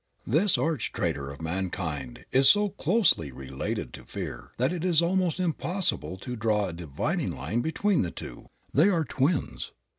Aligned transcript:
This 0.25 0.57
arch 0.57 0.91
traitor 0.93 1.29
of 1.29 1.43
mankind 1.43 2.25
is 2.31 2.49
so 2.49 2.69
closely 2.69 3.31
related 3.31 3.93
to 3.93 4.03
fear 4.03 4.49
that 4.57 4.73
it 4.73 4.83
is 4.83 5.03
almost 5.03 5.39
impossible 5.39 6.17
to 6.17 6.35
draw 6.35 6.65
a 6.65 6.73
dividing 6.73 7.35
line 7.37 7.61
between 7.61 8.01
the 8.01 8.09
two. 8.09 8.47
They 8.73 8.89
are 8.89 9.05
twins. 9.05 9.73